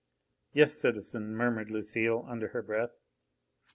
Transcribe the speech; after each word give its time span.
"Yes, 0.51 0.73
citizen!" 0.73 1.35
murmured 1.35 1.69
Lucile, 1.69 2.25
under 2.27 2.47
her 2.47 2.63
breath. 2.63 2.97